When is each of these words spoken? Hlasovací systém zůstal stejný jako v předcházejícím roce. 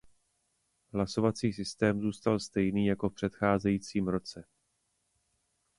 Hlasovací 0.93 1.53
systém 1.53 2.01
zůstal 2.01 2.39
stejný 2.39 2.85
jako 2.85 3.09
v 3.09 3.13
předcházejícím 3.13 4.07
roce. 4.07 4.45